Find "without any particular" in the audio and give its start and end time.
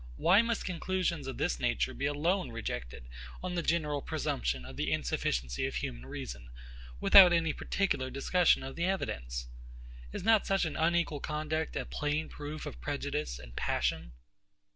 6.99-8.09